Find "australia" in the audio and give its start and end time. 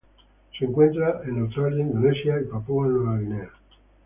1.39-1.81